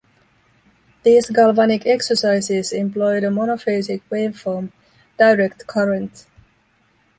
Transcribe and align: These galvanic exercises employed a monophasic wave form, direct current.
These 1.03 1.29
galvanic 1.29 1.85
exercises 1.85 2.71
employed 2.71 3.23
a 3.23 3.27
monophasic 3.29 4.01
wave 4.09 4.35
form, 4.35 4.71
direct 5.19 5.67
current. 5.67 6.25